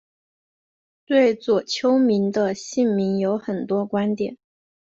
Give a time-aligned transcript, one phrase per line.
[1.05, 4.35] 对左丘明的姓名有很多观点。